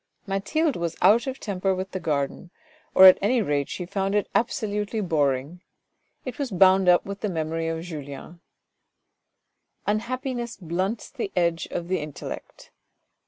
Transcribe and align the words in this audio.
Mathilde 0.25 0.77
was 0.77 0.95
out 1.03 1.27
of 1.27 1.39
temper 1.39 1.75
with 1.75 1.91
the 1.91 1.99
garden, 1.99 2.49
or 2.95 3.05
at 3.05 3.19
any 3.21 3.39
rate 3.39 3.69
she 3.69 3.85
found 3.85 4.15
it 4.15 4.27
absolutely 4.33 4.99
boring: 4.99 5.61
it 6.25 6.39
was 6.39 6.49
bound 6.49 6.89
up 6.89 7.05
with 7.05 7.21
the 7.21 7.29
memory 7.29 7.67
of 7.67 7.83
Julien. 7.83 8.41
Unhappiness 9.85 10.57
blunts 10.57 11.11
the 11.11 11.31
edge 11.35 11.67
of 11.69 11.87
the 11.87 11.99
intellect. 11.99 12.71